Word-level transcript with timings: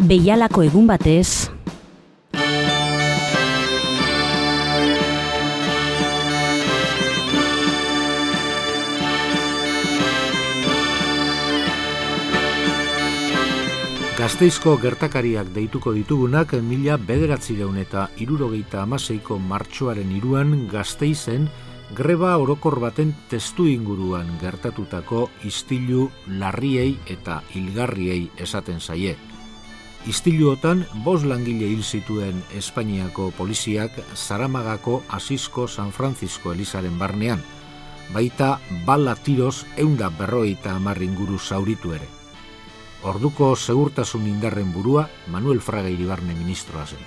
Beialako 0.00 0.62
egun 0.64 0.86
batez, 0.88 1.50
Gazteizko 14.16 14.74
gertakariak 14.80 15.48
deituko 15.52 15.92
ditugunak 15.96 16.52
mila 16.64 16.96
bederatzireun 16.96 17.76
eta 17.80 18.08
irurogeita 18.20 18.82
amaseiko 18.82 19.38
martxoaren 19.38 20.12
iruan 20.16 20.66
Gazteizen 20.68 21.48
greba 21.96 22.36
orokor 22.40 22.80
baten 22.80 23.14
testu 23.28 23.68
inguruan 23.68 24.28
gertatutako 24.40 25.26
istilu 25.44 26.10
larriei 26.40 26.94
eta 27.08 27.42
hilgarriei 27.52 28.30
esaten 28.38 28.80
zaie. 28.80 29.16
Istiluotan, 30.06 30.86
bos 31.04 31.24
langile 31.24 31.66
hil 31.68 31.82
zituen 31.84 32.42
Espainiako 32.56 33.32
poliziak 33.36 33.92
Zaramagako 34.14 35.02
Asisko 35.08 35.68
San 35.68 35.92
Francisco 35.92 36.52
Elizaren 36.52 36.98
barnean, 36.98 37.42
baita 38.14 38.58
bala 38.86 39.14
tiroz 39.16 39.66
eunda 39.76 40.08
berroita 40.08 40.72
amarringuru 40.76 41.38
zauritu 41.38 41.92
ere 41.94 42.08
orduko 43.02 43.54
segurtasun 43.56 44.26
indarren 44.28 44.72
burua 44.72 45.08
Manuel 45.28 45.60
Fraga 45.60 45.88
Iribarne 45.88 46.34
ministroa 46.34 46.86
zen. 46.86 47.00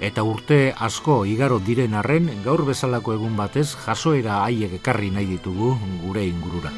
Eta 0.00 0.22
urte 0.28 0.74
asko 0.76 1.24
igaro 1.24 1.58
diren 1.58 1.94
arren 1.96 2.28
gaur 2.44 2.64
bezalako 2.68 3.14
egun 3.16 3.36
batez 3.36 3.68
jasoera 3.86 4.42
haiek 4.44 4.76
ekarri 4.80 5.10
nahi 5.10 5.26
ditugu 5.36 5.76
gure 6.04 6.24
ingurura. 6.26 6.72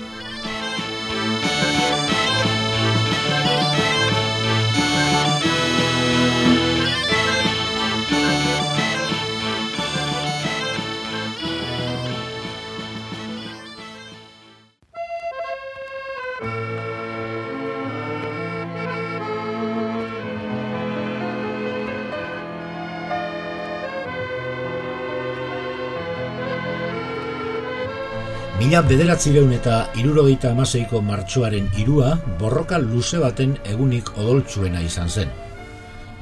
Mila 28.79 28.90
bederatzireun 28.95 29.52
eta 29.57 29.76
irurogeita 29.98 30.52
amaseiko 30.54 31.01
martxoaren 31.02 31.65
irua 31.82 32.12
borroka 32.38 32.79
luze 32.79 33.18
baten 33.18 33.57
egunik 33.66 34.12
odoltsuena 34.15 34.84
izan 34.87 35.10
zen. 35.10 35.32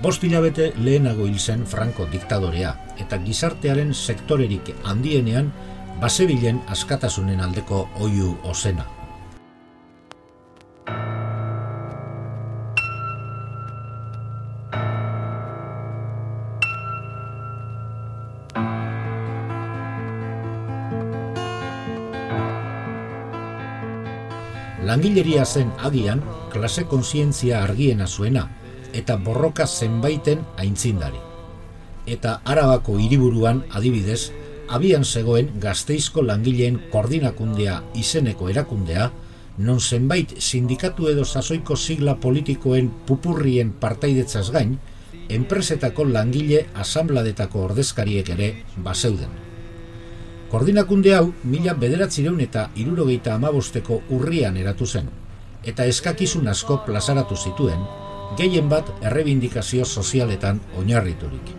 Bost 0.00 0.24
hilabete 0.24 0.70
lehenago 0.80 1.28
hil 1.28 1.36
zen 1.36 1.66
Franco 1.68 2.08
diktadorea 2.08 2.72
eta 2.96 3.20
gizartearen 3.28 3.92
sektorerik 3.92 4.72
handienean 4.88 5.52
basebilen 6.00 6.64
askatasunen 6.72 7.44
aldeko 7.44 7.90
oiu 8.00 8.38
ozena. 8.42 8.88
Langileria 24.86 25.42
zen 25.44 25.72
agian 25.82 26.20
klase 26.52 26.84
konsientzia 26.86 27.62
argiena 27.64 28.06
zuena 28.06 28.44
eta 28.94 29.16
borroka 29.16 29.66
zenbaiten 29.66 30.44
aintzindari. 30.62 31.18
Eta 32.06 32.40
Arabako 32.44 32.94
hiriburuan 33.02 33.64
adibidez, 33.74 34.30
abian 34.70 35.04
zegoen 35.04 35.48
gazteizko 35.62 36.22
langileen 36.22 36.78
koordinakundea 36.92 37.80
izeneko 37.98 38.50
erakundea, 38.52 39.10
non 39.58 39.80
zenbait 39.80 40.36
sindikatu 40.38 41.08
edo 41.10 41.24
sasoiko 41.24 41.76
sigla 41.76 42.14
politikoen 42.22 42.92
pupurrien 43.08 43.72
partaidetzaz 43.82 44.50
gain, 44.54 44.76
enpresetako 45.28 46.06
langile 46.12 46.66
asambladetako 46.84 47.66
ordezkariek 47.70 48.30
ere 48.36 48.52
baseuden. 48.86 49.45
Koordinakunde 50.50 51.14
hau 51.16 51.32
mila 51.42 51.74
bederatzireun 51.74 52.40
eta 52.44 52.68
irurogeita 52.78 53.34
amabosteko 53.34 54.02
urrian 54.14 54.56
eratu 54.56 54.86
zen, 54.86 55.08
eta 55.66 55.84
eskakizun 55.90 56.46
asko 56.48 56.78
plazaratu 56.86 57.36
zituen, 57.36 57.80
gehien 58.38 58.68
bat 58.70 58.92
errebindikazio 59.02 59.84
sozialetan 59.84 60.60
oinarriturik. 60.78 61.50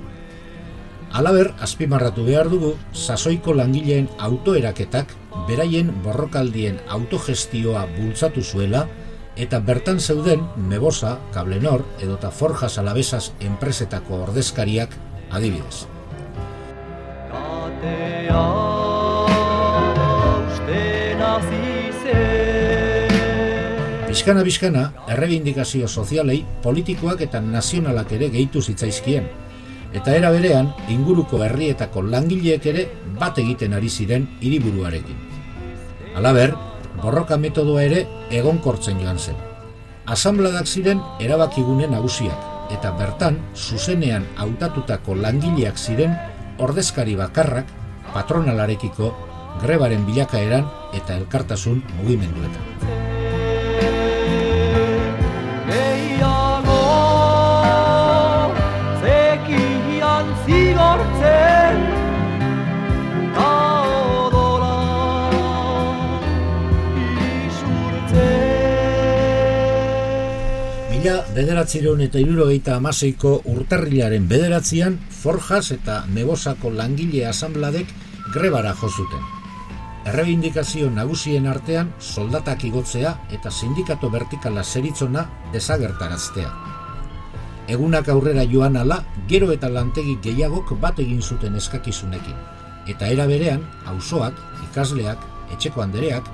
Alaber, 1.17 1.53
azpimarratu 1.63 2.23
behar 2.27 2.49
dugu, 2.51 2.73
sasoiko 2.93 3.53
langileen 3.55 4.07
autoeraketak 4.19 5.13
beraien 5.47 5.91
borrokaldien 6.03 6.79
autogestioa 6.87 7.85
bultzatu 7.97 8.43
zuela, 8.43 8.85
eta 9.37 9.59
bertan 9.59 9.99
zeuden 9.99 10.47
Mebosa, 10.57 11.17
Kablenor 11.33 11.85
edota 11.99 12.31
Forjas 12.31 12.77
Alabesas 12.81 13.31
enpresetako 13.39 14.23
ordezkariak 14.27 14.95
adibidez. 15.31 15.85
Bizkana 24.17 24.41
bizkana, 24.41 24.83
errebindikazio 25.13 25.85
sozialei 25.85 26.39
politikoak 26.63 27.19
eta 27.21 27.37
nazionalak 27.37 28.15
ere 28.15 28.31
gehitu 28.33 28.63
zitzaizkien. 28.65 29.27
Eta 29.93 30.15
era 30.17 30.31
berean, 30.33 30.71
inguruko 30.89 31.43
herrietako 31.45 32.01
langileek 32.01 32.65
ere 32.73 32.87
bat 33.19 33.37
egiten 33.37 33.77
ari 33.77 33.91
ziren 33.93 34.25
hiriburuarekin. 34.41 35.21
Halaber, 36.17 36.55
borroka 36.97 37.37
metodoa 37.37 37.85
ere 37.85 38.03
egonkortzen 38.41 38.97
joan 39.05 39.21
zen. 39.21 39.37
Asambladak 40.09 40.65
ziren 40.65 41.05
erabakigune 41.21 41.85
nagusiak, 41.93 42.51
eta 42.73 42.97
bertan, 42.97 43.37
zuzenean 43.53 44.25
hautatutako 44.35 45.21
langileak 45.21 45.77
ziren 45.77 46.17
ordezkari 46.57 47.13
bakarrak 47.21 47.69
patronalarekiko 48.17 49.13
grebaren 49.61 50.09
bilakaeran 50.09 50.65
eta 50.97 51.21
elkartasun 51.21 51.85
mugimenduetan. 51.99 52.96
Mila 70.97 71.21
bederatzireun 71.31 72.01
eta 72.03 72.19
irurogeita 72.19 72.73
amaseiko 72.81 73.29
urtarrilaren 73.51 74.25
bederatzean 74.27 74.97
Forjas 75.21 75.69
eta 75.75 76.01
Mebosako 76.11 76.71
langile 76.73 77.21
asambladek 77.29 77.93
grebara 78.33 78.73
jozuten. 78.81 79.21
Errebindikazio 80.07 80.89
nagusien 80.91 81.47
artean 81.51 81.93
soldatak 81.99 82.65
igotzea 82.71 83.13
eta 83.37 83.51
sindikato 83.51 84.09
vertikala 84.09 84.63
zeritzona 84.63 85.27
desagertaraztea. 85.53 86.76
Egunak 87.67 88.07
aurrera 88.07 88.45
joan 88.47 88.77
ala, 88.79 89.01
gero 89.27 89.49
eta 89.51 89.67
lantegi 89.67 90.15
gehiagok 90.23 90.69
bat 90.79 90.99
egin 91.03 91.19
zuten 91.21 91.55
eskakizunekin. 91.59 92.37
Eta 92.87 93.09
era 93.11 93.25
berean, 93.27 93.65
auzoak, 93.91 94.37
ikasleak, 94.69 95.25
etxeko 95.51 95.83
andereak, 95.83 96.29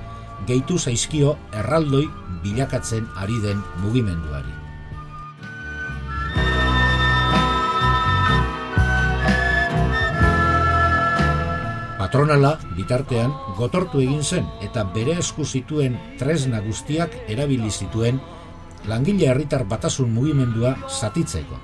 gehitu 0.45 0.77
zaizkio 0.77 1.38
erraldoi 1.57 2.06
bilakatzen 2.44 3.07
ari 3.18 3.39
den 3.41 3.63
mugimenduari. 3.81 4.53
Patronala, 11.97 12.59
bitartean, 12.77 13.33
gotortu 13.57 14.03
egin 14.03 14.21
zen 14.21 14.45
eta 14.62 14.83
bere 14.94 15.18
esku 15.18 15.47
zituen 15.50 15.97
tresna 16.19 16.62
guztiak 16.62 17.15
erabili 17.25 17.71
zituen 17.71 18.19
langile 18.88 19.27
herritar 19.30 19.65
batasun 19.68 20.12
mugimendua 20.13 20.75
zatitzeko. 20.89 21.59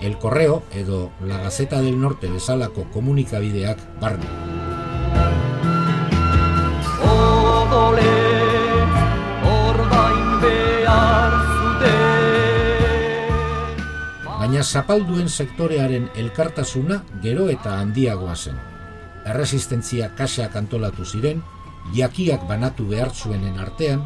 El 0.00 0.18
Correo 0.18 0.62
edo 0.72 1.12
La 1.20 1.38
Gazeta 1.38 1.80
del 1.80 2.00
Norte 2.00 2.28
bezalako 2.28 2.88
komunikabideak 2.92 3.78
barne. 4.00 4.26
Baina 14.42 14.64
zapalduen 14.64 15.28
sektorearen 15.28 16.10
elkartasuna 16.18 17.04
gero 17.22 17.48
eta 17.48 17.78
handiagoa 17.78 18.34
zen 18.36 18.58
erresistentzia 19.26 20.10
kasak 20.18 20.56
antolatu 20.56 21.04
ziren, 21.04 21.42
jakiak 21.94 22.46
banatu 22.48 22.86
behar 22.90 23.12
zuenen 23.14 23.58
artean, 23.58 24.02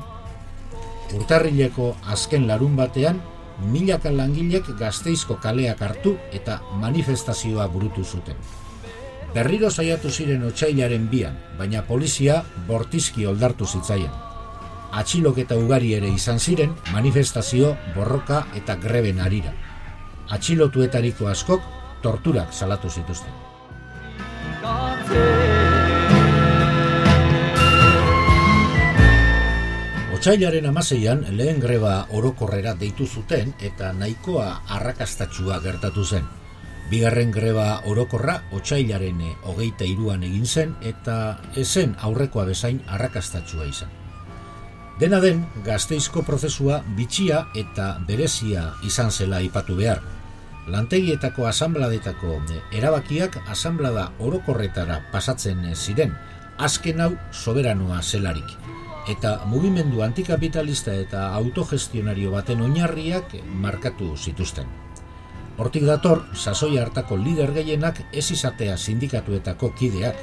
urtarrileko 1.15 1.95
azken 2.11 2.47
larun 2.49 2.77
batean, 2.77 3.21
milaka 3.73 4.11
langilek 4.11 4.69
gazteizko 4.79 5.39
kaleak 5.43 5.83
hartu 5.83 6.17
eta 6.33 6.61
manifestazioa 6.81 7.69
burutu 7.69 8.05
zuten. 8.05 8.37
Berriro 9.35 9.71
saiatu 9.71 10.11
ziren 10.11 10.45
otsailaren 10.49 11.09
bian, 11.13 11.37
baina 11.59 11.83
polizia 11.85 12.43
bortizki 12.69 13.27
oldartu 13.27 13.67
zitzaien. 13.67 14.13
Atxiloketa 14.97 15.59
ugari 15.61 15.93
ere 15.95 16.09
izan 16.09 16.39
ziren 16.41 16.73
manifestazio, 16.93 17.75
borroka 17.95 18.47
eta 18.57 18.77
greben 18.81 19.21
arira. 19.21 19.53
Atxilotuetariko 20.33 21.29
askok 21.29 21.67
torturak 22.03 22.55
salatu 22.55 22.89
zituzten. 22.91 23.46
Otsailaren 30.27 30.67
amaseian 30.67 31.21
lehen 31.39 31.61
greba 31.63 32.09
orokorrera 32.11 32.73
deitu 32.75 33.05
zuten 33.07 33.53
eta 33.63 33.93
nahikoa 33.95 34.47
arrakastatxua 34.75 35.61
gertatu 35.63 36.03
zen. 36.03 36.25
Bigarren 36.91 37.31
greba 37.31 37.67
orokorra 37.87 38.35
otsailaren 38.59 39.21
hogeita 39.47 39.87
iruan 39.87 40.25
egin 40.27 40.49
zen 40.51 40.73
eta 40.83 41.15
ezen 41.55 41.95
aurrekoa 42.09 42.43
bezain 42.49 42.81
arrakastatxua 42.97 43.69
izan. 43.71 43.93
Dena 44.99 45.21
den, 45.23 45.45
gazteizko 45.63 46.25
prozesua 46.27 46.81
bitxia 46.99 47.45
eta 47.55 47.93
berezia 48.09 48.73
izan 48.83 49.15
zela 49.15 49.39
ipatu 49.47 49.79
behar. 49.79 50.03
Lantegietako 50.67 51.47
asanbladetako 51.47 52.41
erabakiak 52.75 53.45
asanblada 53.47 54.11
orokorretara 54.19 55.05
pasatzen 55.13 55.63
ziren, 55.77 56.19
azken 56.59 57.01
hau 57.01 57.13
soberanoa 57.31 58.03
zelarik 58.03 58.59
eta 59.09 59.41
mugimendu 59.47 60.03
antikapitalista 60.03 60.95
eta 60.95 61.29
autogestionario 61.39 62.33
baten 62.35 62.61
oinarriak 62.61 63.37
markatu 63.63 64.17
zituzten. 64.17 64.67
Hortik 65.57 65.87
dator, 65.89 66.27
sasoi 66.35 66.77
hartako 66.79 67.17
lider 67.17 67.55
gehienak 67.57 68.03
ez 68.13 68.31
izatea 68.31 68.77
sindikatuetako 68.77 69.73
kideak, 69.79 70.19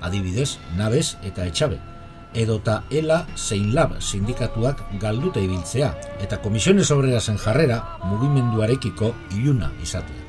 adibidez, 0.00 0.56
nabez 0.78 1.18
eta 1.28 1.44
etxabe, 1.44 1.76
edota 2.34 2.82
ELA 2.90 3.18
zein 3.36 3.74
lab 3.74 3.98
sindikatuak 4.00 4.80
galduta 5.02 5.42
ibiltzea, 5.44 5.92
eta 6.24 6.40
komisiones 6.44 6.90
obrerasen 6.94 7.36
jarrera 7.44 7.82
mugimenduarekiko 8.08 9.12
iluna 9.36 9.72
izatea. 9.82 10.24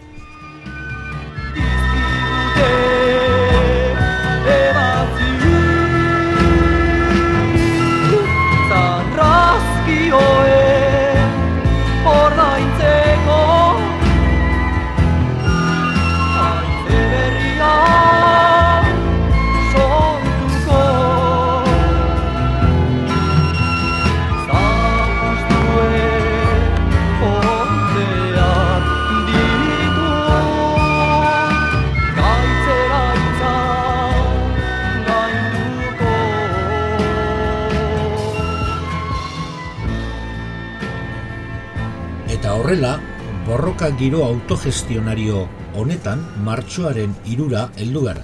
Borroka 43.80 43.98
giro 43.98 44.26
autogestionario 44.26 45.48
honetan 45.74 46.20
martxoaren 46.44 47.14
irura 47.32 47.70
heldu 47.78 48.02
gara. 48.04 48.24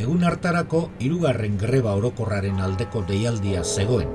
Egun 0.00 0.24
hartarako 0.24 0.80
hirugarren 1.04 1.58
greba 1.60 1.92
orokorraren 2.00 2.62
aldeko 2.64 3.02
deialdia 3.04 3.64
zegoen, 3.64 4.08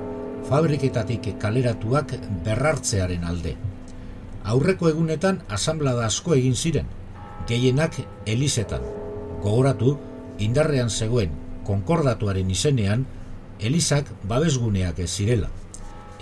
fabriketatik 0.48 1.28
kaleratuak 1.38 2.16
berrartzearen 2.42 3.22
alde. 3.22 3.54
Aurreko 4.42 4.90
egunetan 4.90 5.40
asamblada 5.48 6.06
asko 6.06 6.34
egin 6.34 6.56
ziren, 6.56 6.90
gehienak 7.46 8.02
elizetan. 8.26 8.82
Gogoratu, 9.46 9.96
indarrean 10.38 10.90
zegoen 10.90 11.30
konkordatuaren 11.62 12.50
izenean, 12.50 13.06
elizak 13.60 14.10
babesguneak 14.26 14.98
ez 14.98 15.10
zirela 15.14 15.50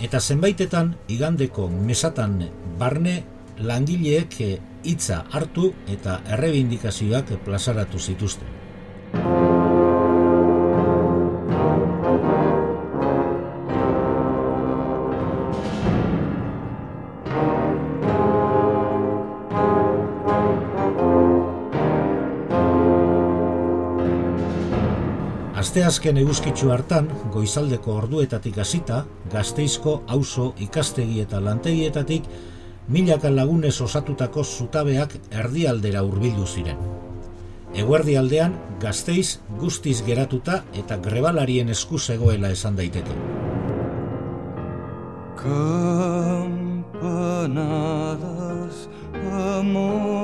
eta 0.01 0.19
zenbaitetan 0.19 0.95
igandeko 1.13 1.67
mesatan 1.69 2.39
barne 2.79 3.21
langileek 3.61 4.37
hitza 4.83 5.23
hartu 5.31 5.71
eta 5.93 6.19
errebindikazioak 6.37 7.35
plazaratu 7.45 7.99
zituzten. 7.99 8.57
Asteazken 25.61 26.17
eguzkitzu 26.19 26.71
hartan, 26.73 27.05
goizaldeko 27.31 27.93
orduetatik 28.01 28.57
hasita, 28.59 29.05
gazteizko 29.31 29.93
auzo 30.11 30.49
ikastegi 30.65 31.21
eta 31.23 31.39
lantegietatik, 31.39 32.25
milaka 32.87 33.29
lagunez 33.29 33.81
osatutako 33.81 34.43
zutabeak 34.43 35.17
erdialdera 35.31 36.01
hurbildu 36.03 36.45
ziren. 36.47 36.77
Eguerdi 37.73 38.17
aldean, 38.19 38.53
gazteiz 38.81 39.39
guztiz 39.59 40.03
geratuta 40.05 40.63
eta 40.75 40.97
grebalarien 40.97 41.69
esku 41.71 41.99
zegoela 41.99 42.49
esan 42.51 42.75
daiteke. 42.75 43.15
Kampanadas 45.41 46.41
amor 49.31 50.20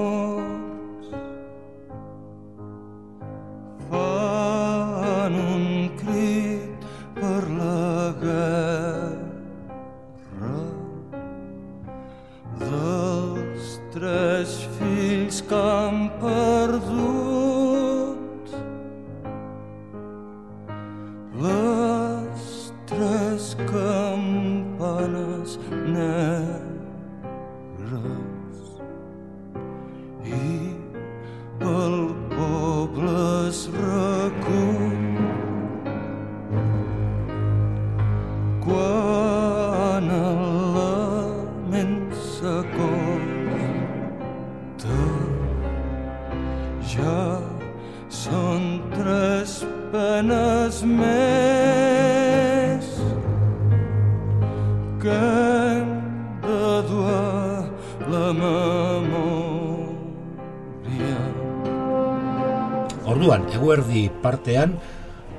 eguerdi 63.68 64.10
partean, 64.24 64.78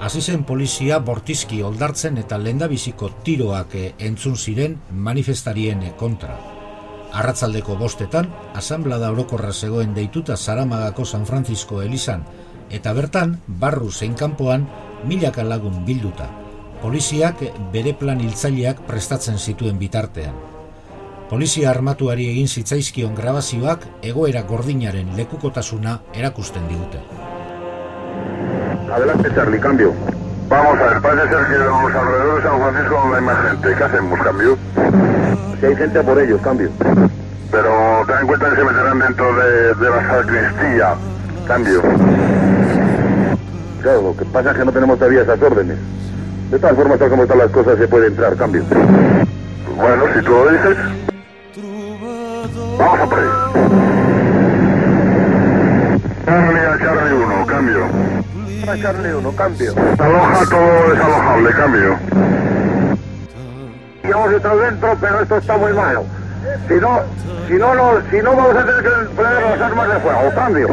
hasi 0.01 0.21
zen 0.21 0.45
polizia 0.45 0.99
bortizki 1.01 1.63
oldartzen 1.65 2.21
eta 2.21 2.39
lendabiziko 2.39 3.11
tiroak 3.25 3.75
eh, 3.75 3.89
entzun 4.11 4.37
ziren 4.37 4.79
manifestarien 5.09 5.85
kontra. 5.97 6.58
Arratzaldeko 7.13 7.77
bostetan, 7.81 8.29
asamblada 8.55 9.11
orokorra 9.13 9.53
zegoen 9.53 9.95
deituta 9.95 10.37
Zaramagako 10.37 11.05
San 11.05 11.25
Francisco 11.27 11.81
Elizan, 11.83 12.25
eta 12.71 12.93
bertan, 12.93 13.39
barru 13.47 13.91
zein 13.91 14.15
kanpoan, 14.15 14.69
milaka 15.05 15.45
lagun 15.45 15.85
bilduta. 15.87 16.29
Poliziak 16.83 17.43
bere 17.73 17.95
plan 17.95 18.21
hiltzaileak 18.21 18.85
prestatzen 18.87 19.39
zituen 19.39 19.79
bitartean. 19.79 20.37
Polizia 21.29 21.71
armatuari 21.71 22.29
egin 22.31 22.49
zitzaizkion 22.49 23.17
grabazioak 23.17 23.85
egoera 24.03 24.45
gordinaren 24.49 25.11
lekukotasuna 25.17 25.99
erakusten 26.15 26.69
digute. 26.71 27.03
Adelante, 28.89 29.35
Charlie, 29.35 29.61
cambio. 29.61 29.93
Vamos 30.49 30.81
a 30.81 30.85
ver, 30.85 31.01
parece 31.03 31.29
ser 31.29 31.47
que 31.47 31.59
los 31.59 31.95
alrededores 31.95 32.43
de 32.43 32.49
San 32.49 32.61
Francisco 32.61 33.09
la 33.13 33.19
imagen 33.19 33.51
gente, 33.51 33.75
¿qué 33.77 33.85
hacemos, 33.85 34.21
cambio? 34.21 34.59
Si 35.61 35.67
hay 35.67 35.77
gente 35.77 36.01
por 36.01 36.19
ellos, 36.19 36.41
cambio. 36.41 36.71
Pero 37.51 38.05
ten 38.07 38.17
en 38.21 38.27
cuenta 38.27 38.51
que 38.51 38.57
se 38.57 38.65
meterán 38.65 38.99
dentro 38.99 39.35
de, 39.37 39.75
de 39.75 39.91
la 39.91 40.09
sacristía, 40.09 40.95
cambio. 41.47 41.83
Claro, 43.83 44.03
lo 44.03 44.17
que 44.17 44.25
pasa 44.25 44.53
es 44.53 44.57
que 44.57 44.65
no 44.65 44.73
tenemos 44.73 44.99
todavía 44.99 45.23
esas 45.23 45.43
órdenes. 45.43 45.77
De 46.51 46.59
todas 46.59 46.77
formas, 46.77 46.99
tal 46.99 47.11
como 47.11 47.23
están 47.25 47.39
las 47.39 47.51
cosas, 47.51 47.79
se 47.79 47.87
puede 47.87 48.07
entrar, 48.07 48.35
cambio. 48.37 48.65
Bueno, 49.77 50.05
si 50.15 50.23
tú 50.23 50.31
lo 50.31 50.51
dices. 50.51 50.77
Vamos 52.79 53.01
a 53.01 53.07
por 53.07 53.19
ahí. 53.19 53.29
Charlie 56.25 56.61
a 56.61 56.79
Charlie 56.79 57.15
1, 57.15 57.47
cambio. 57.47 57.87
A 58.69 58.77
Charlie 58.77 59.15
1, 59.15 59.33
cambio. 59.33 59.73
Aloja 59.99 60.45
todo 60.51 60.91
desalojable, 60.91 61.51
cambio. 61.53 61.99
Y 64.05 64.07
hemos 64.09 64.33
entrado 64.33 64.59
dentro, 64.59 64.97
pero 65.01 65.21
esto 65.23 65.37
está 65.39 65.57
muy 65.57 65.73
malo. 65.73 66.05
Si 66.69 66.75
no, 66.75 67.01
si 67.47 67.55
no, 67.55 67.75
no, 67.75 67.93
si 68.11 68.19
no 68.19 68.37
vamos 68.37 68.57
a 68.57 68.67
tener 68.67 68.83
que 68.83 68.89
emplear 68.89 69.43
las 69.43 69.61
armas 69.63 69.89
de 69.89 70.01
fuego, 70.01 70.35
cambio. 70.35 70.69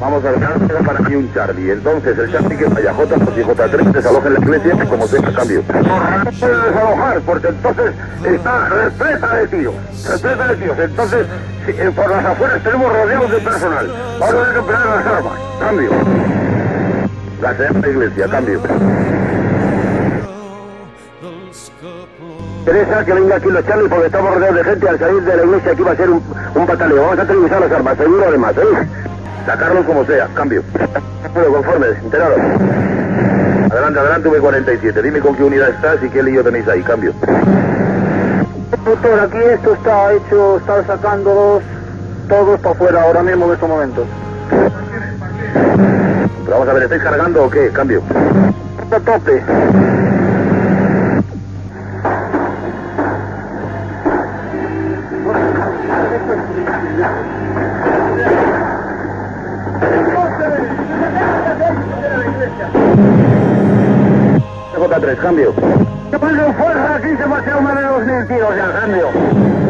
Vamos 0.00 0.24
a 0.24 0.32
dejar 0.32 0.84
para 0.86 1.00
mí 1.00 1.16
un 1.16 1.34
Charlie. 1.34 1.70
Entonces 1.70 2.18
el 2.18 2.32
Charlie 2.32 2.56
que 2.56 2.64
vaya 2.64 2.94
J2 2.94 3.36
y 3.36 3.44
J3 3.44 3.92
desalojen 3.92 4.32
la 4.32 4.40
iglesia 4.40 4.86
como 4.88 5.06
sea 5.06 5.20
cambio. 5.20 5.62
No 5.68 6.30
puede 6.40 6.62
desalojar 6.62 7.20
porque 7.26 7.48
entonces 7.48 7.92
está 8.24 8.68
repleta 8.70 9.34
de 9.34 9.48
tiros. 9.48 9.74
Repleta 10.08 10.46
de 10.46 10.56
tiros. 10.56 10.78
Entonces, 10.78 11.26
eh, 11.66 11.92
por 11.94 12.10
las 12.10 12.24
afueras 12.24 12.62
tenemos 12.62 12.90
rodeados 12.90 13.30
de 13.30 13.38
personal. 13.38 13.94
Vamos 14.18 14.34
a 14.34 14.38
tener 14.38 14.52
que 14.52 14.58
emplear 14.60 14.86
las 14.86 15.06
armas. 15.06 15.32
Cambio. 15.60 16.27
La 17.40 17.52
la 17.52 17.88
iglesia, 17.88 18.26
cambio. 18.28 18.60
Teresa, 22.64 23.04
que 23.04 23.12
venga 23.12 23.36
aquí 23.36 23.48
los 23.48 23.66
Charlie 23.66 23.88
porque 23.88 24.06
estamos 24.06 24.34
rodeados 24.34 24.56
de 24.56 24.64
gente. 24.64 24.88
Al 24.88 24.98
salir 24.98 25.22
de 25.22 25.36
la 25.36 25.44
iglesia 25.44 25.72
aquí 25.72 25.82
va 25.82 25.92
a 25.92 25.96
ser 25.96 26.10
un, 26.10 26.22
un 26.54 26.66
batallón. 26.66 26.98
Vamos 26.98 27.18
a 27.18 27.26
televisar 27.26 27.60
las 27.60 27.72
armas, 27.72 27.96
seguro 27.96 28.24
además, 28.26 28.54
¿eh? 28.56 28.88
Sacarlos 29.46 29.86
como 29.86 30.04
sea, 30.04 30.28
cambio. 30.34 30.62
Bueno, 31.32 31.52
conforme, 31.52 31.86
enterado. 31.88 32.34
Adelante, 33.70 33.98
adelante, 34.00 34.28
V47. 34.30 35.02
Dime 35.02 35.20
con 35.20 35.36
qué 35.36 35.44
unidad 35.44 35.68
estás 35.68 36.02
y 36.02 36.08
qué 36.08 36.22
lío 36.22 36.42
tenéis 36.42 36.66
ahí, 36.66 36.82
cambio. 36.82 37.12
Doctor, 38.84 39.20
aquí 39.20 39.38
esto 39.38 39.74
está 39.74 40.12
hecho, 40.12 40.56
están 40.56 40.86
sacándolos 40.86 41.62
todos 42.28 42.58
para 42.60 42.74
afuera 42.74 43.02
ahora 43.02 43.22
mismo 43.22 43.46
en 43.46 43.52
estos 43.52 43.68
momentos. 43.68 44.06
Pero 46.48 46.60
vamos 46.60 46.70
a 46.70 46.72
ver, 46.72 46.84
¿estáis 46.84 47.02
cargando 47.02 47.44
o 47.44 47.50
qué? 47.50 47.68
Cambio. 47.68 48.02
A 48.90 49.00
tope. 49.00 49.42
J3, 64.74 65.16
cambio. 65.18 65.54
¿Qué 66.10 66.18
pasa? 66.18 66.52
fuerza 66.54 66.94
aquí 66.94 67.08
se 67.08 67.24
va 67.26 67.36
a 67.36 67.40
hacer 67.40 67.60
más 67.60 67.76
de 67.76 67.82
dos 67.82 68.06
mil 68.06 68.26
tiros 68.26 68.56
ya, 68.56 68.80
cambio. 68.80 69.67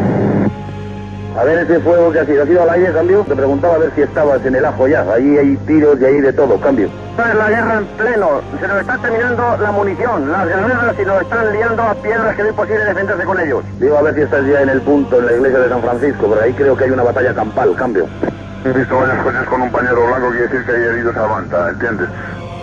A 1.38 1.44
ver 1.44 1.58
ese 1.60 1.78
fuego 1.78 2.10
que 2.10 2.18
ha 2.18 2.26
sido. 2.26 2.42
¿Ha 2.42 2.46
sido 2.46 2.62
al 2.62 2.70
aire, 2.70 2.92
cambio? 2.92 3.22
Te 3.22 3.36
preguntaba 3.36 3.76
a 3.76 3.78
ver 3.78 3.92
si 3.94 4.02
estabas 4.02 4.44
en 4.44 4.56
el 4.56 4.64
ajo 4.64 4.88
ya. 4.88 5.02
Ahí 5.02 5.38
hay 5.38 5.56
tiros 5.68 5.96
y 6.00 6.04
ahí 6.04 6.20
de 6.20 6.32
todo, 6.32 6.58
cambio. 6.58 6.88
Esta 7.10 7.30
es 7.30 7.36
la 7.36 7.48
guerra 7.48 7.78
en 7.78 7.86
pleno. 7.86 8.40
Se 8.60 8.66
nos 8.66 8.80
está 8.80 8.98
terminando 8.98 9.56
la 9.60 9.70
munición, 9.70 10.32
las 10.32 10.48
granadas 10.48 10.96
y 11.00 11.04
nos 11.04 11.22
están 11.22 11.52
liando 11.52 11.82
a 11.84 11.94
piedras 11.94 12.34
que 12.34 12.42
no 12.42 12.48
es 12.48 12.54
posible 12.54 12.84
defenderse 12.84 13.24
con 13.24 13.40
ellos. 13.40 13.62
Digo, 13.78 13.98
a 13.98 14.02
ver 14.02 14.16
si 14.16 14.22
estás 14.22 14.44
ya 14.46 14.62
en 14.62 14.68
el 14.68 14.80
punto, 14.80 15.18
en 15.20 15.26
la 15.26 15.32
iglesia 15.32 15.58
de 15.60 15.68
San 15.68 15.80
Francisco. 15.80 16.26
Por 16.26 16.42
ahí 16.42 16.52
creo 16.54 16.76
que 16.76 16.84
hay 16.84 16.90
una 16.90 17.04
batalla 17.04 17.32
campal, 17.32 17.72
cambio. 17.76 18.06
He 18.64 18.72
visto 18.72 18.98
varios 18.98 19.22
coches 19.22 19.46
con 19.48 19.62
un 19.62 19.70
pañuelo 19.70 20.06
blanco, 20.08 20.30
quiere 20.30 20.48
decir 20.48 20.66
que 20.66 20.72
hay 20.72 20.82
heridos 20.82 21.16
a 21.16 21.26
Manta, 21.28 21.68
¿entiendes? 21.68 22.08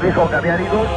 Dijo 0.02 0.30
que 0.30 0.36
había 0.36 0.56
heridos. 0.56 0.88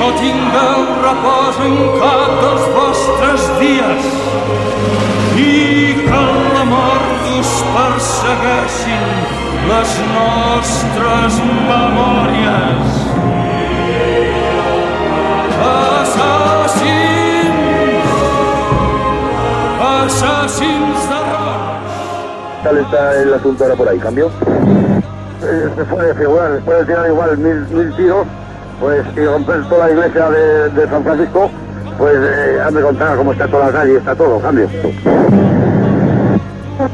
No 0.00 0.08
tingueu 0.18 0.80
repòs 1.04 1.56
en 1.66 1.74
cap 2.00 2.30
dels 2.42 2.64
vostres 2.74 3.42
dies 3.60 4.04
i 5.36 5.48
que 6.00 6.22
la 6.54 6.64
mort 6.70 7.28
us 7.38 7.52
persegueixin 7.74 9.04
les 9.70 9.90
nostres 10.14 11.32
memòries. 11.68 12.88
Assassins! 15.70 17.30
Assassins 19.92 20.96
de! 20.96 20.99
Tal 22.62 22.78
está 22.78 23.22
el 23.22 23.34
asunto 23.34 23.64
ahora 23.64 23.76
por 23.76 23.88
ahí? 23.88 23.98
¿Cambio? 23.98 24.30
Eh, 25.42 25.68
Se 25.76 25.84
puede 25.84 26.14
figurar, 26.14 26.52
después 26.52 26.78
de 26.78 26.84
tirar 26.84 27.06
igual 27.06 27.38
mil, 27.38 27.66
mil 27.70 27.96
tiros, 27.96 28.26
pues 28.80 29.04
y 29.16 29.24
romper 29.24 29.68
toda 29.68 29.86
la 29.86 29.92
iglesia 29.92 30.30
de, 30.30 30.70
de 30.70 30.88
San 30.88 31.02
Francisco, 31.02 31.50
pues 31.98 32.14
eh, 32.16 32.60
han 32.64 32.74
de 32.74 32.82
contar 32.82 33.16
cómo 33.16 33.32
está 33.32 33.46
toda 33.48 33.66
la 33.66 33.72
calle, 33.72 33.96
está 33.96 34.14
todo, 34.14 34.38
cambio. 34.40 34.68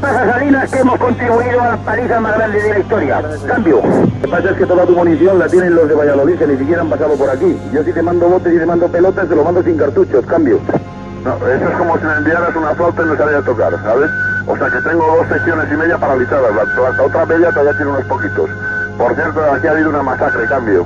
Salinas 0.01 0.69
que 0.69 0.79
hemos 0.79 0.99
contribuido 0.99 1.61
a 1.61 1.67
la 1.69 1.77
paliza 1.77 2.19
más 2.19 2.35
grande 2.35 2.61
de 2.61 2.69
la 2.69 2.79
historia. 2.79 3.21
Cambio. 3.47 3.77
Lo 3.77 4.21
que 4.21 4.27
pasa 4.27 4.49
es 4.51 4.57
que 4.57 4.65
toda 4.65 4.85
tu 4.85 4.93
munición 4.93 5.39
la 5.39 5.47
tienen 5.47 5.75
los 5.75 5.87
de 5.87 5.95
Valladolid, 5.95 6.37
que 6.37 6.47
ni 6.47 6.57
siquiera 6.57 6.81
han 6.81 6.89
pasado 6.89 7.15
por 7.15 7.29
aquí. 7.29 7.57
Yo 7.73 7.83
si 7.83 7.93
te 7.93 8.01
mando 8.01 8.27
botes 8.27 8.53
y 8.53 8.57
te 8.57 8.65
mando 8.65 8.87
pelotas, 8.89 9.29
te 9.29 9.35
lo 9.35 9.45
mando 9.45 9.63
sin 9.63 9.77
cartuchos, 9.77 10.25
cambio. 10.25 10.59
No, 11.23 11.35
eso 11.47 11.69
es 11.69 11.77
como 11.77 11.97
si 11.97 12.05
me 12.05 12.13
enviaras 12.13 12.55
una 12.55 12.75
flauta 12.75 13.03
y 13.03 13.05
no 13.05 13.17
sabía 13.17 13.41
tocar, 13.41 13.73
¿sabes? 13.83 14.11
O 14.47 14.57
sea 14.57 14.69
que 14.69 14.81
tengo 14.81 15.17
dos 15.17 15.27
secciones 15.27 15.71
y 15.71 15.75
media 15.75 15.97
paralizadas, 15.97 16.55
la, 16.55 16.91
la 16.91 17.03
otra 17.03 17.25
media 17.25 17.51
todavía 17.51 17.75
tiene 17.75 17.91
unos 17.91 18.05
poquitos. 18.05 18.49
Por 18.97 19.13
cierto, 19.15 19.51
aquí 19.51 19.67
ha 19.67 19.71
habido 19.71 19.89
una 19.89 20.03
masacre, 20.03 20.47
cambio. 20.47 20.85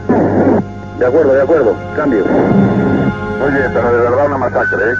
De 0.97 1.05
acuerdo, 1.05 1.33
de 1.33 1.41
acuerdo, 1.41 1.75
cambio. 1.95 2.23
Oye, 2.23 3.69
pero 3.73 3.91
de 3.91 4.01
verdad 4.01 4.25
una 4.27 4.37
masacre, 4.37 4.91
¿eh? 4.91 4.95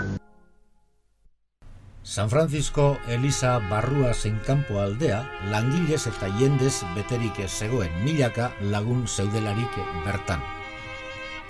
San 2.04 2.30
Francisco 2.30 2.98
Eliza 3.08 3.60
barrua 3.70 4.14
zein 4.14 4.40
kanpo 4.46 4.82
aldea 4.82 5.24
langilez 5.50 6.08
eta 6.08 6.28
jendez 6.40 6.82
beterik 6.96 7.38
zegoen 7.48 7.94
milaka 8.04 8.52
lagun 8.60 9.08
zeudelarik 9.08 9.78
bertan. 10.06 10.42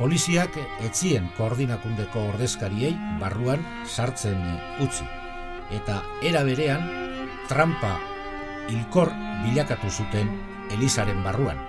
Poliziak 0.02 0.56
etzien 0.82 1.28
koordinakundeko 1.38 2.24
ordezkariei 2.32 2.96
barruan 3.22 3.62
sartzen 3.86 4.40
utzi. 4.82 5.06
Eta 5.78 6.00
era 6.26 6.42
berean 6.48 6.88
trampa 7.52 7.92
hilkor 8.72 9.14
bilakatu 9.44 9.94
zuten 9.94 10.34
Elizaren 10.74 11.22
barruan. 11.22 11.62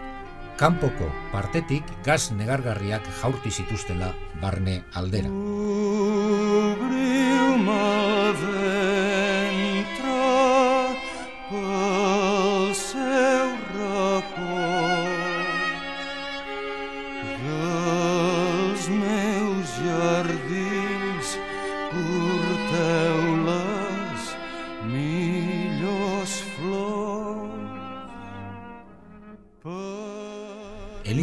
Kanpoko 0.56 1.10
partetik 1.28 1.84
gaz 2.08 2.30
negargarriak 2.32 3.04
jaurti 3.20 3.52
zituztela 3.52 4.14
barne 4.40 4.80
aldera. 4.96 5.28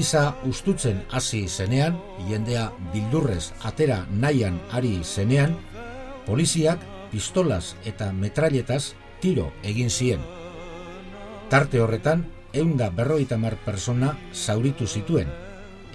Eliza 0.09 0.33
ustutzen 0.49 1.03
hasi 1.13 1.43
zenean, 1.47 1.99
jendea 2.25 2.71
bildurrez 2.89 3.51
atera 3.61 4.07
nahian 4.09 4.55
ari 4.73 5.03
zenean, 5.03 5.51
poliziak 6.25 6.81
pistolaz 7.11 7.75
eta 7.85 8.07
metralletaz 8.11 8.95
tiro 9.21 9.51
egin 9.61 9.91
zien. 9.93 10.23
Tarte 11.53 11.77
horretan, 11.83 12.23
eunda 12.53 12.89
berroita 12.89 13.37
mar 13.37 13.53
persona 13.61 14.15
zauritu 14.33 14.87
zituen, 14.87 15.29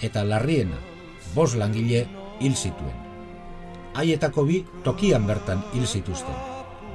eta 0.01 0.23
larriena, 0.23 0.79
bos 1.35 1.57
langile 1.59 2.07
hil 2.39 2.55
zituen. 2.55 2.95
Haietako 3.99 4.45
bi 4.47 4.61
tokian 4.85 5.27
bertan 5.27 5.65
hil 5.75 5.89
zituzten. 5.91 6.39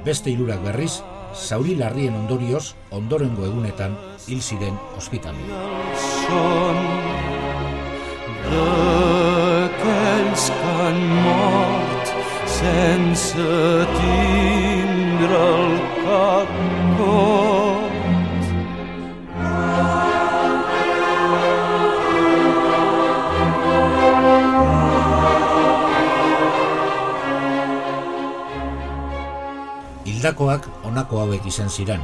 Beste 0.08 0.32
hirurak 0.32 0.64
berriz, 0.64 1.02
zauri 1.36 1.76
larrien 1.76 2.16
ondorioz 2.16 2.78
ondorengo 2.90 3.44
egunetan 3.44 3.98
hil 4.26 4.40
ziren 4.40 4.80
ospitalean. 4.96 6.09
Son 6.30 6.78
d'aquells 8.50 10.44
que 10.58 10.70
han 10.78 10.98
mort 11.24 12.06
sense 12.58 13.48
tindre 13.98 15.42
el 15.50 15.74
cap 16.04 16.50
cot. 16.98 17.88
Hildakoak 30.10 30.62
honako 30.84 31.14
hauek 31.24 31.44
izan 31.52 31.70
ziren. 31.76 32.02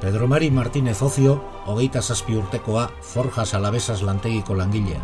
Pedro 0.00 0.26
Mari 0.26 0.50
Martínez 0.50 1.02
Ocio, 1.02 1.44
hogeita 1.68 2.00
zazpi 2.00 2.32
urtekoa, 2.32 2.86
Forjas 3.04 3.52
Alavesas 3.52 4.00
lantegiko 4.00 4.54
langilea. 4.54 5.00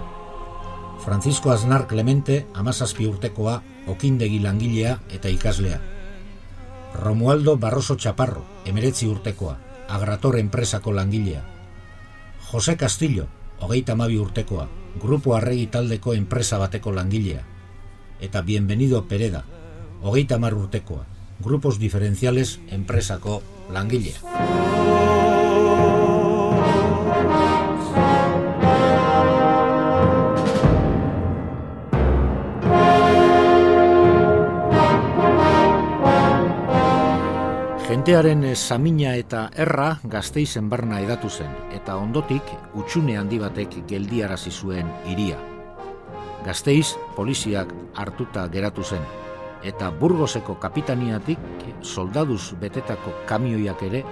Francisco 1.05 1.51
Aznar 1.51 1.87
Clemente, 1.87 2.47
amazazpi 2.55 3.05
urtekoa, 3.05 3.59
okindegi 3.87 4.39
langilea 4.41 5.03
eta 5.13 5.29
ikaslea. 5.29 5.83
Romualdo 6.95 7.59
Barroso 7.59 7.97
Chaparro, 7.97 8.47
emeretzi 8.65 9.07
urtekoa, 9.07 9.59
Agrator 9.87 10.39
enpresako 10.39 10.93
langilea. 10.97 11.45
Jose 12.49 12.79
Castillo, 12.81 13.27
hogeita 13.61 13.97
mabi 14.01 14.17
urtekoa, 14.17 14.67
Grupo 15.03 15.37
Arregi 15.37 15.67
taldeko 15.67 16.15
enpresa 16.15 16.57
bateko 16.57 16.91
langilea. 16.97 17.45
Eta 18.19 18.41
Bienvenido 18.41 19.05
Pereda, 19.05 19.45
hogeita 20.01 20.39
mar 20.39 20.55
urtekoa, 20.55 21.05
Grupos 21.45 21.79
Diferenciales 21.79 22.61
enpresako 22.73 23.43
langilea. 23.69 24.21
Jentearen 37.87 38.45
samina 38.55 39.17
eta 39.19 39.49
erra 39.59 39.97
gazteizen 40.07 40.69
barna 40.71 41.01
edatu 41.03 41.31
zen, 41.31 41.51
eta 41.75 41.97
ondotik 41.99 42.51
utxune 42.75 43.17
handi 43.19 43.39
batek 43.43 43.81
geldiarazi 43.89 44.51
zuen 44.51 44.91
hiria. 45.07 45.39
Gazteiz 46.47 46.95
poliziak 47.17 47.73
hartuta 47.95 48.47
geratu 48.53 48.85
zen, 48.85 49.03
eta 49.65 49.91
Burgoseko 49.91 50.59
kapitaniatik 50.61 51.39
soldaduz 51.83 52.55
betetako 52.61 53.13
kamioiak 53.27 53.83
ere 53.89 54.05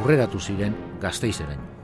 urreratu 0.00 0.40
ziren 0.40 0.74
gazteizeren. 1.00 1.79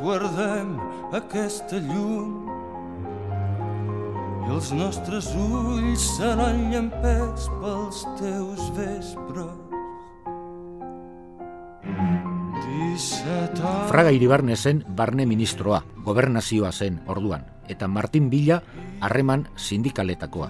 Guardem 0.00 0.76
aquesta 1.16 1.80
llum 1.82 2.46
i 4.46 4.52
els 4.54 4.72
nostres 4.78 5.28
ulls 5.34 6.04
seran 6.16 6.68
llampets 6.70 7.48
pels 7.60 8.02
teus 8.20 8.68
vespres. 8.76 9.62
Fraga 13.90 14.12
Iribarne 14.14 14.56
zen 14.56 14.80
barne 14.88 15.26
ministroa, 15.28 15.82
gobernazioa 16.04 16.70
zen 16.72 17.02
orduan, 17.12 17.44
eta 17.68 17.88
Martin 17.88 18.30
Bila 18.30 18.62
harreman 19.04 19.48
sindikaletakoa. 19.56 20.48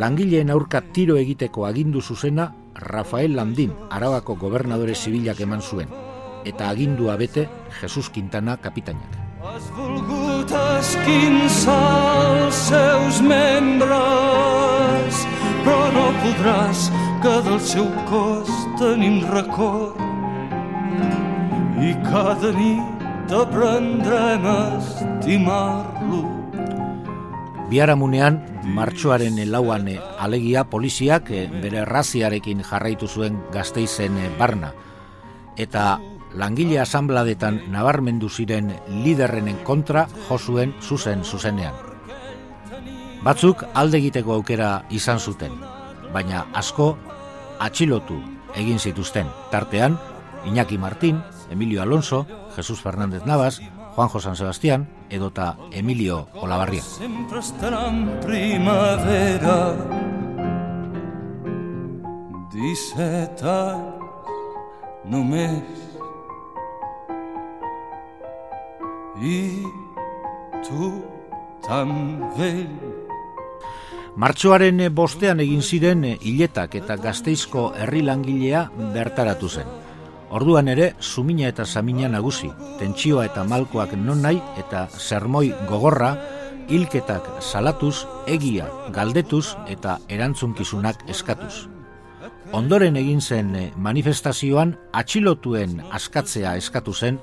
Langileen 0.00 0.50
aurka 0.50 0.80
tiro 0.94 1.16
egiteko 1.20 1.66
agindu 1.66 2.02
zuzena 2.02 2.50
Rafael 2.74 3.36
Landin, 3.36 3.74
Arabako 3.90 4.36
gobernadore 4.38 4.94
zibilak 4.94 5.40
eman 5.46 5.62
zuen, 5.62 5.90
eta 6.44 6.70
agindua 6.70 7.16
bete 7.16 7.48
Jesus 7.80 8.10
Quintana 8.10 8.56
kapitainak. 8.56 9.18
Has 9.40 9.64
volgut 9.72 10.52
esquinçar 10.52 11.76
els 12.44 12.58
seus 12.68 13.20
membres, 13.24 15.22
però 15.64 15.88
no 15.94 16.10
podràs 16.20 16.90
que 17.24 17.34
del 17.46 17.60
seu 17.60 17.88
cos 18.10 18.50
tenim 18.80 19.22
record. 19.32 19.96
I 21.80 21.96
cada 22.04 22.52
nit 22.52 23.32
aprendrem 23.32 24.44
a 24.44 24.58
estimar-lo. 24.76 26.22
Biharamunean, 27.70 28.40
martxoaren 28.66 29.38
lauan 29.48 29.88
eh, 29.88 30.00
alegia 30.18 30.64
poliziak 30.68 31.30
eh, 31.30 31.46
bere 31.48 31.84
raziarekin 31.86 32.64
jarraitu 32.66 33.08
zuen 33.08 33.38
gazteizen 33.54 34.16
eh, 34.18 34.30
barna. 34.38 34.72
Eta 35.56 36.00
langile 36.34 36.80
asanbladetan 36.80 37.62
nabarmendu 37.72 38.28
ziren 38.28 38.74
liderrenen 38.88 39.58
kontra 39.64 40.06
jo 40.28 40.38
zuen 40.38 40.74
zuzen 40.80 41.24
zuzenean. 41.24 41.74
Batzuk 43.24 43.64
alde 43.74 43.98
egiteko 43.98 44.32
aukera 44.34 44.84
izan 44.90 45.20
zuten, 45.20 45.52
baina 46.12 46.46
asko 46.54 46.96
atxilotu 47.60 48.16
egin 48.56 48.78
zituzten. 48.78 49.26
Tartean, 49.50 49.98
Iñaki 50.46 50.78
Martín, 50.78 51.22
Emilio 51.50 51.82
Alonso, 51.82 52.26
Jesus 52.56 52.80
Fernández 52.80 53.26
Navas, 53.26 53.60
Juanjo 53.94 54.20
San 54.20 54.36
Sebastián 54.36 54.88
edota 55.10 55.58
Emilio 55.72 56.28
en 57.00 58.20
primavera. 58.20 59.74
Disset 62.52 63.42
I 69.20 69.66
tu 70.64 71.04
tan 71.60 71.90
vell 72.38 72.72
Martxoaren 74.16 74.80
bostean 74.96 75.42
egin 75.44 75.60
ziren 75.60 76.06
hiletak 76.08 76.74
eta 76.80 76.96
gazteizko 76.96 77.70
herri 77.76 78.00
langilea 78.02 78.64
bertaratu 78.94 79.48
zen. 79.48 79.68
Orduan 80.30 80.68
ere, 80.72 80.94
sumina 81.00 81.48
eta 81.48 81.66
samina 81.66 82.08
nagusi, 82.08 82.50
tentsioa 82.78 83.26
eta 83.28 83.44
malkoak 83.44 83.92
non 83.98 84.22
nahi 84.22 84.40
eta 84.58 84.86
sermoi 84.88 85.52
gogorra, 85.68 86.14
hilketak 86.68 87.42
salatuz, 87.42 88.06
egia 88.26 88.70
galdetuz 88.94 89.56
eta 89.68 89.98
erantzunkizunak 90.08 91.04
eskatuz. 91.08 91.68
Ondoren 92.52 92.96
egin 92.96 93.20
zen 93.20 93.54
eh, 93.54 93.68
manifestazioan 93.76 94.74
atxilotuen 94.92 95.80
askatzea 95.92 96.56
eskatu 96.56 96.94
zen 96.94 97.20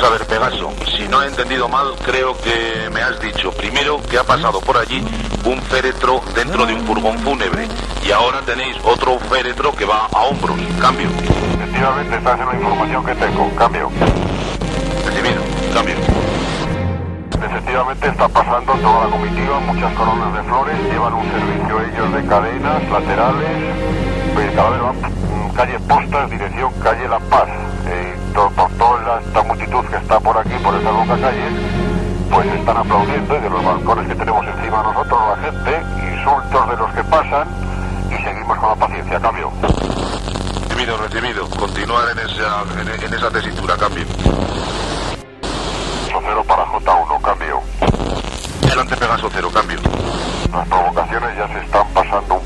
osenki. 0.00 0.06
A 0.06 0.10
ver, 0.10 0.26
Pegaso, 0.26 0.72
si 0.96 1.08
no 1.08 1.22
he 1.22 1.26
entendido 1.26 1.68
mal, 1.68 1.92
creo 2.04 2.36
que 2.38 2.88
me 2.92 3.02
has 3.02 3.20
dicho 3.20 3.52
primero 3.52 4.00
que 4.10 4.18
ha 4.18 4.24
pasado 4.24 4.60
por 4.60 4.76
allí 4.76 5.04
un 5.44 5.60
féretro 5.62 6.20
dentro 6.34 6.66
de 6.66 6.74
un 6.74 6.86
furgón 6.86 7.18
fúnebre 7.20 7.66
y 8.06 8.10
ahora 8.12 8.40
tenéis 8.42 8.76
otro 8.84 9.18
féretro 9.30 9.72
que 9.72 9.84
va 9.84 10.06
a 10.12 10.22
hombros. 10.22 10.56
Cambio. 10.80 11.08
Efectivamente, 11.54 12.16
esta 12.16 12.32
es 12.32 12.38
la 12.46 12.54
información 12.54 13.04
que 13.06 13.14
tengo. 13.14 13.50
Cambio. 13.56 13.90
Recibido. 15.06 15.40
Cambio. 15.74 15.94
Efectivamente 17.42 18.06
está 18.08 18.28
pasando 18.28 18.72
toda 18.74 19.04
la 19.06 19.10
comitiva, 19.10 19.60
muchas 19.60 19.92
coronas 19.94 20.34
de 20.34 20.42
flores, 20.42 20.76
llevan 20.92 21.14
un 21.14 21.24
servicio 21.30 21.80
ellos 21.80 22.12
de 22.14 22.26
cadenas 22.28 22.82
laterales, 22.90 23.74
pues 24.34 24.50
cada 24.54 24.70
vez 24.70 24.80
van 24.82 24.96
mm, 24.96 25.50
calle 25.54 25.80
Postas, 25.80 26.30
dirección 26.30 26.72
calle 26.82 27.08
La 27.08 27.18
Paz, 27.18 27.48
Eh, 27.86 28.14
por 28.34 28.70
toda 28.72 29.00
la- 29.02 29.20
esta 29.20 29.42
multitud 29.70 29.90
que 29.90 29.96
está 29.96 30.20
por 30.20 30.36
aquí, 30.36 30.54
por 30.62 30.74
estas 30.74 30.92
locas 30.92 31.20
calles, 31.20 31.52
pues 32.30 32.46
están 32.46 32.76
aplaudiendo 32.76 33.36
y 33.36 33.40
de 33.40 33.50
los 33.50 33.64
balcones 33.64 34.08
que 34.08 34.14
tenemos 34.14 34.46
encima 34.46 34.82
nosotros 34.82 35.20
la 35.28 35.36
gente, 35.42 35.82
insultos 36.12 36.70
de 36.70 36.76
los 36.76 36.92
que 36.92 37.04
pasan 37.04 37.48
y 38.10 38.22
seguimos 38.22 38.58
con 38.58 38.68
la 38.68 38.74
paciencia, 38.76 39.20
cambio. 39.20 39.50
Recibido, 40.68 40.96
recibido, 40.96 41.50
continuar 41.50 42.04
en 42.10 42.18
esa, 42.18 42.62
en, 42.80 43.04
en 43.04 43.14
esa 43.14 43.30
tesitura, 43.30 43.76
cambio. 43.76 44.04
Cero 46.22 46.44
para 46.46 46.66
J1, 46.66 47.22
cambio. 47.22 47.60
Delante 48.62 48.96
Pegaso 48.96 49.28
cero, 49.32 49.50
cambio. 49.52 49.78
Las 50.52 50.68
provocaciones 50.68 51.36
ya 51.36 51.48
se 51.48 51.64
están 51.64 51.86
pasando 51.94 52.39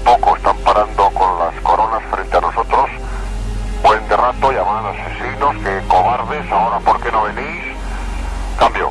Cambio. 8.59 8.91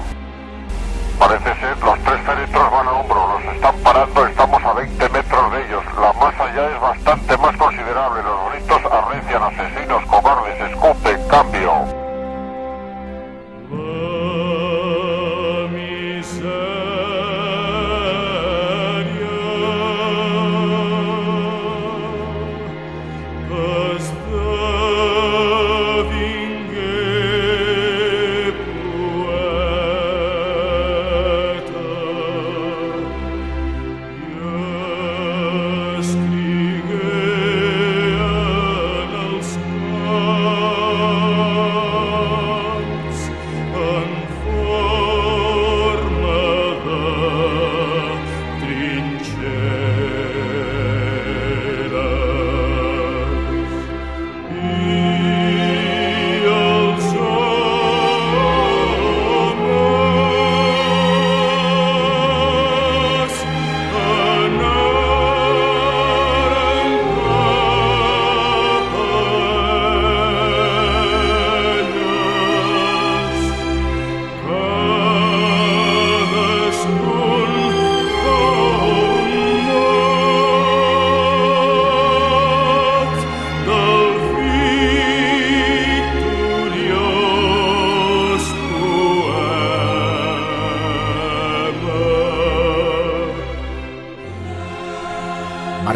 Parece 1.19 1.55
ser, 1.55 1.77
los 1.79 1.99
tres 1.99 2.21
féretros 2.21 2.71
van 2.71 2.87
a 2.87 2.91
hombro, 2.91 3.39
los 3.39 3.55
están 3.55 3.75
parando, 3.77 4.25
estamos 4.25 4.63
a 4.63 4.73
20 4.73 5.09
metros 5.09 5.51
de 5.51 5.65
ellos. 5.65 5.83
La 5.99 6.13
masa 6.13 6.53
ya 6.55 6.67
es 6.69 6.81
bastante 6.81 7.37
más 7.37 7.55
considerable. 7.57 8.23
Los 8.23 8.51
gritos 8.51 8.91
arrecian, 8.91 9.43
asesinos, 9.43 10.05
cobardes, 10.05 10.59
escupen, 10.71 11.27
cambio. 11.27 12.02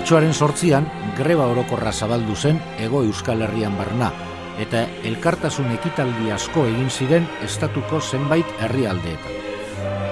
Martxoaren 0.08 0.34
sortzian, 0.34 0.86
greba 1.18 1.50
orokorra 1.52 1.92
zabaldu 1.92 2.32
zen 2.40 2.62
ego 2.80 3.02
Euskal 3.04 3.42
Herrian 3.44 3.74
barna, 3.76 4.08
eta 4.56 4.86
elkartasun 5.10 5.68
ekitaldi 5.74 6.32
asko 6.32 6.64
egin 6.70 6.88
ziren 6.88 7.28
estatuko 7.44 8.00
zenbait 8.00 8.54
herrialdeetan. 8.64 9.36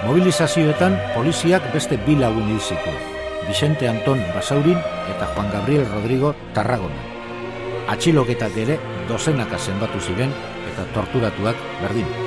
Mobilizazioetan 0.04 0.98
poliziak 1.14 1.72
beste 1.72 1.96
bi 2.04 2.18
lagun 2.20 2.52
hil 2.52 2.60
zituen, 2.60 3.00
Vicente 3.48 3.88
Anton 3.88 4.20
Basaurin 4.34 4.76
eta 5.14 5.32
Juan 5.32 5.48
Gabriel 5.56 5.88
Rodrigo 5.88 6.34
Tarragona. 6.52 7.08
Atxiloketak 7.96 8.62
ere 8.68 8.76
dozenaka 9.08 9.56
zenbatu 9.56 10.04
ziren 10.04 10.36
eta 10.74 10.90
torturatuak 10.92 11.68
berdin. 11.80 12.25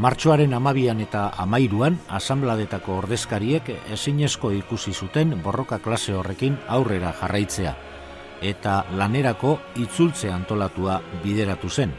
Martxoaren 0.00 0.54
amabian 0.56 1.02
eta 1.04 1.26
amairuan, 1.42 1.98
asambladetako 2.08 2.94
ordezkariek 3.02 3.66
ezinezko 3.92 4.48
ikusi 4.56 4.94
zuten 4.96 5.34
borroka 5.44 5.76
klase 5.84 6.14
horrekin 6.16 6.56
aurrera 6.72 7.10
jarraitzea, 7.20 7.74
eta 8.40 8.78
lanerako 8.96 9.58
itzultze 9.76 10.32
antolatua 10.32 11.02
bideratu 11.20 11.68
zen, 11.68 11.92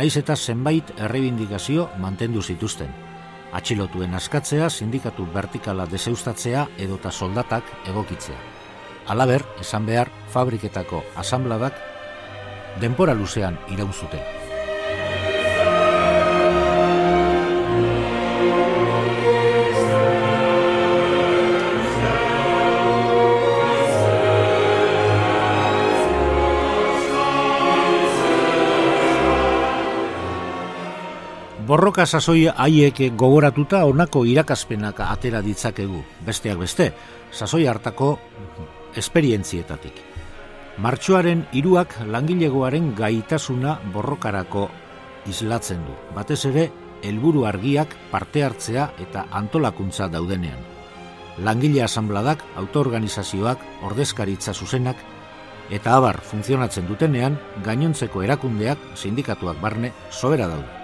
naiz 0.00 0.16
eta 0.16 0.36
zenbait 0.36 0.94
errebindikazio 0.96 1.90
mantendu 2.00 2.40
zituzten. 2.40 2.88
Atxilotuen 3.52 4.16
askatzea, 4.16 4.70
sindikatu 4.70 5.28
vertikala 5.34 5.84
deseustatzea 5.84 6.66
edota 6.78 7.12
soldatak 7.12 7.68
egokitzea. 7.92 8.38
Alaber, 9.12 9.44
esan 9.60 9.84
behar, 9.84 10.08
fabriketako 10.32 11.04
asambladak 11.20 11.76
denpora 12.80 13.12
luzean 13.12 13.60
iraun 13.68 13.92
zuten. 13.92 14.41
Borroka 31.72 32.04
sasoi 32.04 32.50
haiek 32.52 32.98
gogoratuta 33.16 33.78
honako 33.88 34.26
irakaspenak 34.28 34.98
atera 35.06 35.38
ditzakegu, 35.40 36.02
besteak 36.26 36.58
beste, 36.60 36.90
sasoi 37.32 37.62
hartako 37.64 38.08
esperientzietatik. 39.00 40.02
Martxoaren 40.84 41.46
hiruak 41.56 41.94
langilegoaren 42.12 42.90
gaitasuna 42.98 43.78
borrokarako 43.94 44.66
islatzen 45.32 45.80
du. 45.86 45.96
Batez 46.12 46.42
ere, 46.50 46.66
helburu 47.08 47.46
argiak 47.48 47.96
parte 48.10 48.44
hartzea 48.44 48.90
eta 49.06 49.24
antolakuntza 49.40 50.10
daudenean. 50.12 50.60
Langile 51.40 51.86
asambladak, 51.88 52.44
autoorganizazioak, 52.66 53.64
ordezkaritza 53.88 54.52
zuzenak, 54.52 55.00
eta 55.72 55.96
abar 55.96 56.20
funtzionatzen 56.20 56.84
dutenean, 56.92 57.40
gainontzeko 57.64 58.28
erakundeak, 58.28 58.92
sindikatuak 58.92 59.56
barne, 59.64 59.94
sobera 60.10 60.52
daude. 60.52 60.81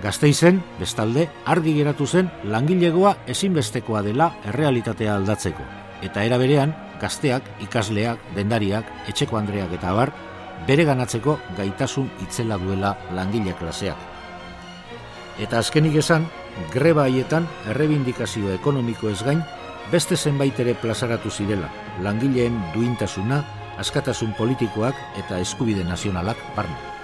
Gazteizen, 0.00 0.62
bestalde, 0.78 1.26
argi 1.44 1.74
geratu 1.76 2.06
zen 2.06 2.30
langilegoa 2.48 3.16
ezinbestekoa 3.28 4.00
dela 4.06 4.30
errealitatea 4.48 5.14
aldatzeko. 5.18 5.64
Eta 6.00 6.24
era 6.24 6.38
berean, 6.40 6.72
gazteak, 7.00 7.44
ikasleak, 7.66 8.20
dendariak, 8.36 8.88
etxeko 9.12 9.36
andreak 9.36 9.74
eta 9.76 9.90
abar, 9.92 10.12
bere 10.66 10.86
ganatzeko 10.88 11.36
gaitasun 11.58 12.08
itzela 12.24 12.56
duela 12.60 12.94
langile 13.16 13.52
klaseak. 13.58 14.08
Eta 15.40 15.60
azkenik 15.60 15.98
esan, 16.00 16.24
greba 16.72 17.04
haietan 17.04 17.48
errebindikazio 17.68 18.54
ekonomiko 18.54 19.10
ez 19.12 19.20
gain, 19.24 19.42
beste 19.92 20.16
zenbait 20.16 20.58
ere 20.60 20.74
plazaratu 20.80 21.30
zirela, 21.30 21.68
langileen 22.00 22.56
duintasuna, 22.74 23.42
askatasun 23.80 24.32
politikoak 24.38 24.96
eta 25.24 25.40
eskubide 25.40 25.84
nazionalak 25.84 26.40
barne. 26.56 26.99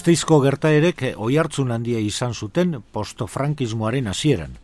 Gazteizko 0.00 0.38
gertaerek 0.40 1.02
oihartzun 1.20 1.74
handia 1.74 1.98
izan 2.00 2.32
zuten 2.32 2.78
postofrankismoaren 2.96 4.06
hasieran. 4.08 4.54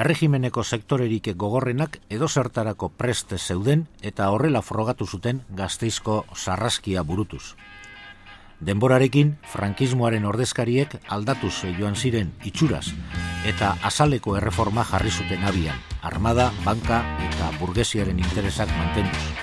Erregimeneko 0.00 0.64
sektorerik 0.64 1.28
gogorrenak 1.42 1.98
edo 2.08 2.24
zertarako 2.24 2.88
preste 3.02 3.36
zeuden 3.36 3.82
eta 4.00 4.30
horrela 4.32 4.62
frogatu 4.64 5.04
zuten 5.04 5.42
Gazteizko 5.60 6.16
sarraskia 6.32 7.02
burutuz. 7.02 7.42
Denborarekin, 8.64 9.36
frankismoaren 9.52 10.24
ordezkariek 10.24 10.96
aldatuz 11.04 11.54
joan 11.76 11.94
ziren 11.94 12.32
itxuraz 12.40 12.86
eta 13.44 13.76
azaleko 13.84 14.40
erreforma 14.40 14.88
jarri 14.88 15.12
zuten 15.12 15.44
abian, 15.44 15.76
armada, 16.00 16.50
banka 16.64 17.04
eta 17.28 17.52
burgesiaren 17.60 18.24
interesak 18.24 18.72
mantenduz. 18.80 19.41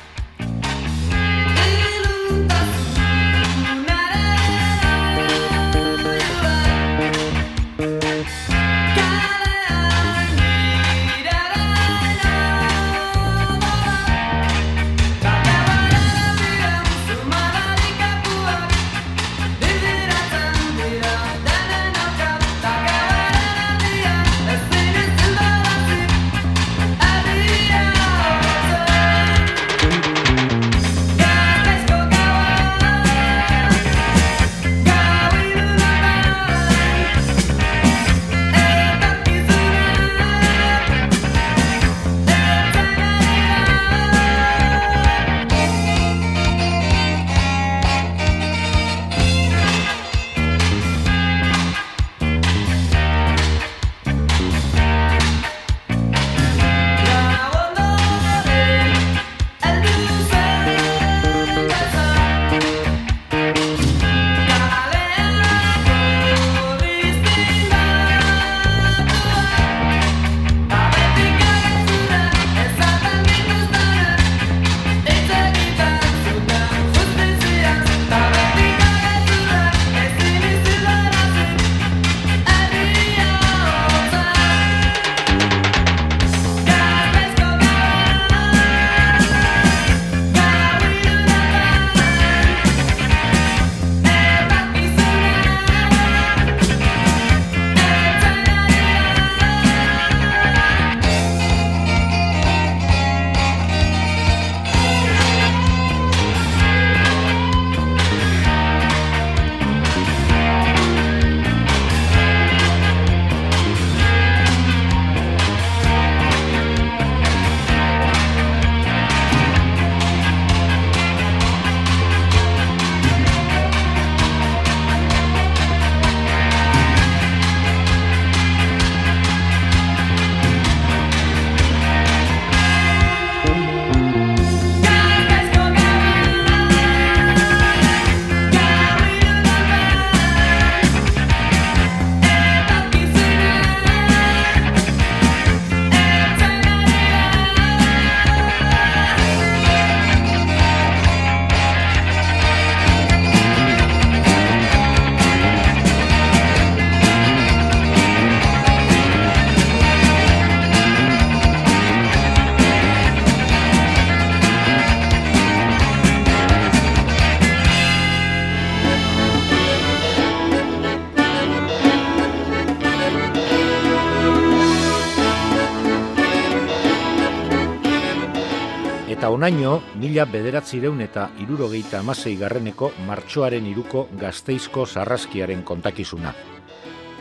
Eta 179.40 179.48
onaino, 179.48 179.78
mila 179.96 180.26
bederatzireun 180.28 181.00
eta 181.00 181.30
irurogeita 181.40 182.02
amasei 182.02 182.34
garreneko 182.36 182.90
martxoaren 183.08 183.70
iruko 183.70 184.02
gazteizko 184.20 184.84
sarraskiaren 184.86 185.62
kontakizuna. 185.64 186.34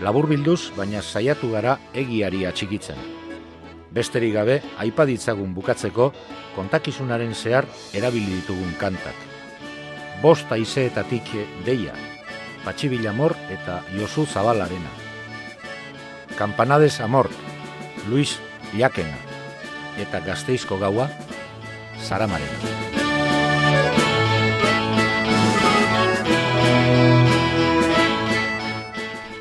Labur 0.03 0.27
bilduz, 0.27 0.73
baina 0.75 0.99
saiatu 0.99 1.53
gara 1.53 1.77
egiari 1.95 2.43
atxikitzen. 2.49 2.99
Besterik 3.95 4.35
gabe, 4.35 4.57
aipaditzagun 4.83 5.55
bukatzeko, 5.55 6.09
kontakizunaren 6.57 7.39
zehar 7.39 7.71
erabili 7.95 8.41
ditugun 8.41 8.75
kantak. 8.83 9.15
Bosta 10.21 10.59
izeetatik 10.59 11.31
deia, 11.71 11.95
Patxibil 12.65 13.07
Amor 13.07 13.37
eta 13.47 13.85
Josu 13.95 14.27
Zabalarena. 14.27 14.91
Campanades 16.35 16.99
Amor, 16.99 17.31
Luis 18.11 18.41
Iakena 18.75 19.23
eta 20.03 20.19
Gazteizko 20.27 20.83
gaua, 20.83 21.13
Saramarena. 22.03 22.79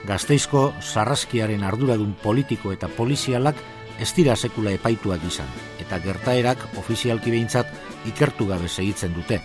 Gazteizko 0.08 0.74
sarraskiaren 0.82 1.66
arduradun 1.68 2.14
politiko 2.24 2.72
eta 2.72 2.88
polizialak 2.88 3.60
ez 4.00 4.12
dira 4.16 4.36
sekula 4.36 4.72
epaituak 4.78 5.24
izan, 5.28 5.50
eta 5.84 6.00
gertaerak 6.00 6.64
ofizialki 6.80 7.34
behintzat 7.34 7.74
ikertu 8.10 8.48
gabe 8.48 8.70
segitzen 8.70 9.14
dute, 9.18 9.42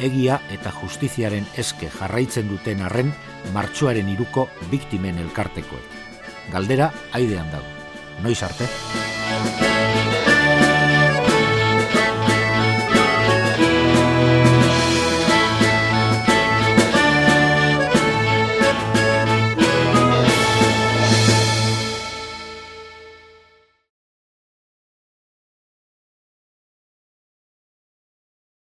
egia 0.00 0.40
eta 0.52 0.72
justiziaren 0.82 1.46
eske 1.58 1.90
jarraitzen 1.96 2.50
duten 2.50 2.82
arren 2.82 3.14
martxoaren 3.54 4.10
iruko 4.12 4.48
biktimen 4.70 5.18
elkartekoek. 5.22 5.98
Galdera, 6.52 6.92
haidean 7.14 7.50
dago. 7.54 7.68
Noiz 8.22 8.42
arte? 8.42 8.68